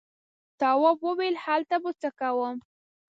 تواب 0.59 0.97
وويل: 1.07 1.35
هلته 1.45 1.75
به 1.83 1.91
څه 2.01 2.09
کوم. 2.19 2.57